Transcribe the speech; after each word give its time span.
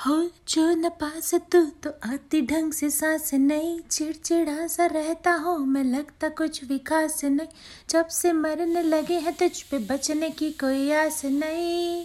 हो 0.00 0.14
जो 0.48 0.62
न 0.72 0.88
पास 1.00 1.34
तू 1.52 1.60
तो 1.82 1.90
आती 2.04 2.40
ढंग 2.42 2.72
से 2.72 2.88
सांस 2.90 3.32
नहीं। 3.34 3.78
चिड़चिड़ा 3.80 4.66
सा 4.66 4.86
रहता 4.86 5.32
हो, 5.34 5.56
मैं 5.56 5.82
लगता 5.84 6.28
कुछ 6.30 6.60
खास 6.88 7.20
नहीं। 7.24 7.46
जब 7.90 8.06
से 8.10 8.32
मरने 8.32 8.82
लगे 8.82 9.14
हैं 9.16 9.34
तुझ 9.36 9.62
पे 9.62 9.78
बचने 9.86 10.30
की 10.30 10.50
कोई 10.60 10.90
आस 10.92 11.24
नहीं। 11.24 12.04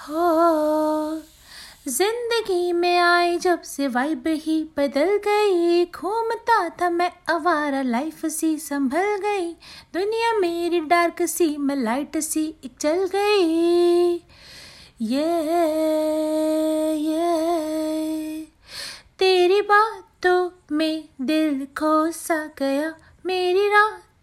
हो, 0.00 1.22
ज़िंदगी 1.88 2.72
में 2.72 2.98
आई 2.98 3.38
जब 3.38 3.62
से 3.62 3.86
वाइब 3.88 4.28
ही 4.38 4.62
बदल 4.78 5.16
गई। 5.26 5.84
घूमता 5.86 6.68
था 6.80 6.90
मैं 6.90 7.10
आवारा 7.30 7.82
लाइफ 7.82 8.24
सी 8.28 8.56
संभल 8.60 9.16
गई। 9.22 9.52
दुनिया 9.94 10.32
मेरी 10.38 10.80
डार्क 10.80 11.22
सी, 11.28 11.56
मैं 11.56 11.76
लाइट 11.76 12.18
सी 12.18 12.52
चल 12.80 13.08
गई। 13.14 14.20
ये 15.02 15.79
बातों 20.24 20.76
मैं 20.76 21.04
दिल 21.20 21.64
खो 21.78 22.10
सा 22.10 22.36
गया। 22.58 22.92
मेरी 23.26 23.68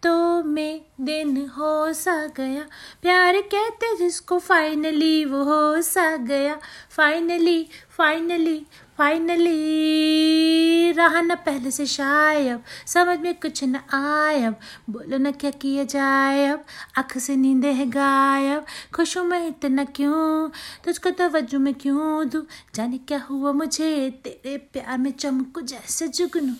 रातों 0.06 0.42
में 0.42 0.80
दिन 1.00 1.46
हो 1.46 1.92
सा 1.92 2.26
गया। 2.26 2.62
प्यार 3.02 3.40
कहते 3.40 3.96
जिसको 3.96 4.38
फाइनली 4.38 5.24
वो 5.24 5.42
हो 5.44 5.82
सा 5.82 6.16
गया। 6.16 6.58
फाइनली 6.90 7.68
फाइनली 7.90 8.66
फाइनली 8.98 10.92
रहा 10.92 11.20
न 11.20 11.34
पहले 11.34 11.70
से 11.70 11.86
शायब। 11.86 12.64
समझ 12.86 13.18
में 13.18 13.34
कुछ 13.34 13.64
न 13.64 13.76
आयब 13.92 14.56
बोलो 14.90 15.18
न 15.18 15.32
क्या 15.32 15.50
किया 15.50 15.84
जाए 15.84 16.46
अब? 16.46 16.64
आँख 16.98 17.18
से 17.18 17.36
नींदे 17.36 17.68
है 17.68 17.86
गायब। 17.86 18.64
खुश 18.94 19.18
हूँ 19.18 19.24
मैं 19.24 19.48
इतना 19.48 19.84
क्यों? 19.84 20.48
तुझको 20.84 21.10
तवज्जो 21.10 21.58
में 21.58 21.74
क्यों 21.74 22.28
दूँ? 22.28 22.46
जाने 22.74 22.98
क्या 22.98 23.18
हुआ 23.30 23.52
मुझे? 23.52 24.10
तेरे 24.10 24.56
प्यार 24.58 24.98
में 24.98 25.12
चमकू 25.12 25.60
जैसे 25.60 26.08
जुगनू। 26.08 26.54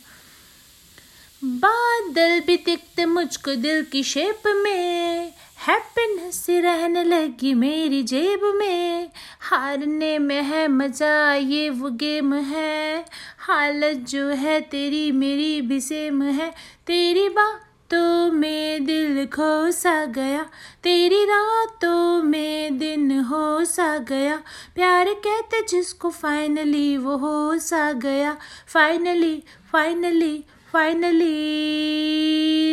बादल 2.09 2.41
भी 2.41 2.57
दिखते 2.57 3.05
मुझको 3.07 3.55
दिल 3.55 3.83
की 3.85 4.03
शेप 4.03 4.43
में। 4.47 5.33
हैप्पीनेस 5.59 6.47
रहने 6.51 7.05
लगी 7.05 7.55
मेरी 7.55 8.03
जेब 8.03 8.41
में। 8.57 9.11
हारने 9.41 10.19
में 10.19 10.43
है 10.43 10.69
मज़ा, 10.69 11.35
ये 11.35 11.71
वो 11.71 11.91
गेम 11.91 12.35
है। 12.35 13.05
हालत 13.39 13.97
जो 13.97 14.29
है 14.29 14.61
तेरी, 14.61 15.13
मेरी 15.13 15.61
भी 15.61 15.81
सेम 15.81 16.23
है। 16.23 16.51
तेरी 16.87 17.29
बातों 17.29 18.33
में 18.33 18.85
दिल 18.85 19.27
खो 19.27 19.71
सा 19.71 20.05
गया। 20.05 20.47
तेरी 20.83 21.25
रातों 21.25 22.23
में 22.23 22.79
दिन 22.79 23.21
हो 23.21 23.65
सा 23.65 23.99
गया। 23.99 24.43
प्यार 24.75 25.15
कहते 25.15 25.63
जिसको 25.69 26.11
फाइनली 26.11 26.97
वो 26.97 27.17
हो 27.17 27.59
सा 27.59 27.93
गया। 27.93 28.37
फाइनली 28.69 29.43
फाइनली 29.73 30.45
फाइनली 30.73 31.29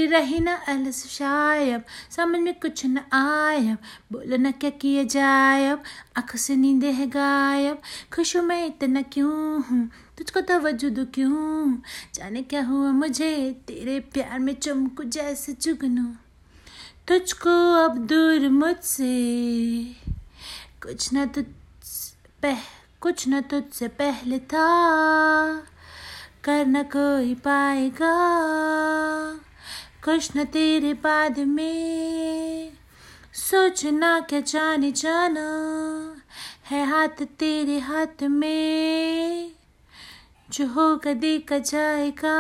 रही 0.05 0.39
ना 0.39 0.55
अलस 0.55 1.07
शायब 1.07 1.83
समझ 2.11 2.39
में 2.39 2.59
कुछ 2.59 2.85
न 2.85 2.97
आयब। 2.97 3.77
बोलो, 4.11 4.37
न 4.37 4.51
क्या 4.51 4.69
किया 4.69 5.03
जाए 5.03 5.65
अब 5.65 5.83
आँख 6.17 6.35
से 6.35 6.55
नींदे 6.55 6.91
है 6.91 7.07
गायब। 7.07 7.81
खुश 8.15 8.37
हूँ 8.37 8.43
मैं 8.43 8.65
इतना 8.65 9.01
क्यों 9.01 9.63
हूँ? 9.63 9.89
तुझको 10.17 10.41
तवज्जो 10.41 10.89
दो 10.89 11.05
क्यों? 11.05 11.77
जाने 12.15 12.43
क्या 12.43 12.63
हुआ 12.63 12.91
मुझे? 12.91 13.51
तेरे 13.67 13.99
प्यार 13.99 14.39
में 14.39 14.53
चमकू 14.53 15.03
जैसे 15.03 15.53
चुगनू 15.53 16.13
तुझको 17.07 17.73
अब 17.85 17.97
दूर 17.97 18.49
मुझसे। 18.49 19.83
कुछ 20.83 21.09
न 21.13 21.25
तुझ, 21.25 21.45
पह, 22.41 22.57
कुछ 23.01 23.27
न 23.27 23.41
तुझसे 23.41 23.87
पहले 23.87 24.39
था। 24.39 24.67
कर 26.45 26.65
न 26.65 26.83
कोई 26.83 27.35
पाएगा। 27.35 28.15
न 30.37 30.45
तेरे 30.45 30.93
बाद 30.93 31.39
में। 31.39 32.71
सोचना 33.33 34.19
क्या 34.19 34.39
जाने 34.39 34.91
जाना 34.91 35.47
है 36.65 36.85
हाथ 36.85 37.23
तेरे 37.23 37.79
हाथ 37.79 38.23
में। 38.23 39.51
जो 40.49 40.67
होगा 40.67 41.13
देखा 41.13 41.57
जाएगा। 41.57 42.37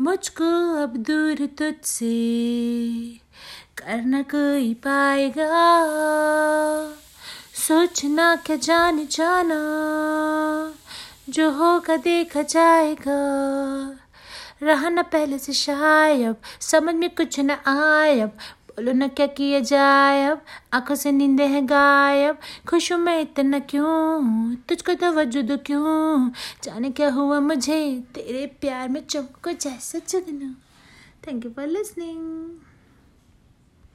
मुझको 0.00 0.74
अब 0.82 0.96
दूर 0.96 1.46
तुझसे 1.46 2.10
करना 3.78 4.22
कोई 4.22 4.74
पाएगा। 4.74 5.48
सोचना 7.54 8.36
क्या 8.36 8.56
जाने 8.56 9.06
जाना 9.06 9.58
जो 11.32 11.50
होगा 11.50 11.96
देखा 11.96 12.42
जाएगा। 12.42 13.18
रहा 14.62 14.88
न 14.88 15.02
पहले 15.02 15.38
से 15.38 15.52
शायब, 15.52 16.36
समझ 16.60 16.94
में 16.94 17.10
कुछ 17.10 17.40
न 17.40 17.50
आयब 17.50 18.28
बोलो 18.72 18.92
न 18.92 19.08
क्या 19.08 19.26
किया 19.26 19.60
जाए 19.60 20.24
अब? 20.26 20.42
आँखों 20.72 20.94
से 20.94 21.12
नींदे 21.12 21.44
हैं 21.44 21.68
गायब। 21.68 22.38
खुश 22.68 22.92
हूँ 22.92 22.98
मैं 23.00 23.20
इतना 23.20 23.58
क्यों? 23.58 24.54
तुझको 24.54 24.94
तो 24.94 25.12
वजूद 25.12 25.62
क्यों? 25.66 26.30
जाने 26.62 26.90
क्या 26.90 27.10
हुआ 27.10 27.40
मुझे? 27.40 28.02
तेरे 28.14 28.46
प्यार 28.60 28.88
में 28.88 29.06
चमको 29.06 29.52
जैसा 29.52 29.98
चुगनू 29.98 30.54
थैंक 31.26 31.44
यू 31.44 31.50
फॉर 31.50 31.66
लिसनिंग 31.66 32.50